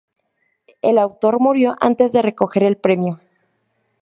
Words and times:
El 0.81 0.97
autor 0.97 1.39
murió 1.39 1.77
antes 1.79 2.11
de 2.11 2.23
recoger 2.23 2.63
el 2.63 2.75
premio. 2.75 3.19